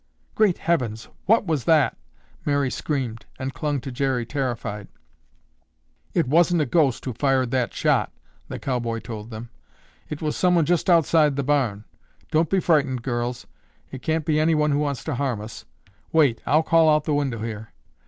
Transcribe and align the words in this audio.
"Great 0.33 0.57
heavens, 0.57 1.09
what 1.27 1.45
was 1.45 1.65
that?" 1.65 1.95
Mary 2.43 2.71
screamed 2.71 3.27
and 3.37 3.53
clung 3.53 3.79
to 3.79 3.91
Jerry 3.91 4.25
terrified. 4.25 4.87
"It 6.15 6.25
wasn't 6.27 6.63
a 6.63 6.65
ghost 6.65 7.05
who 7.05 7.13
fired 7.13 7.51
that 7.51 7.71
shot," 7.71 8.11
the 8.47 8.57
cowboy 8.57 8.97
told 9.01 9.29
them. 9.29 9.51
"It 10.09 10.19
was 10.19 10.35
someone 10.35 10.65
just 10.65 10.89
outside 10.89 11.35
the 11.35 11.43
barn. 11.43 11.83
Don't 12.31 12.49
be 12.49 12.59
frightened, 12.59 13.03
girls. 13.03 13.45
It 13.91 14.01
can't 14.01 14.25
be 14.25 14.39
anyone 14.39 14.71
who 14.71 14.79
wants 14.79 15.03
to 15.03 15.13
harm 15.13 15.39
us. 15.39 15.65
Wait, 16.11 16.41
I'll 16.47 16.63
call 16.63 16.89
out 16.89 17.03
the 17.03 17.13
window 17.13 17.37
here." 17.43 17.71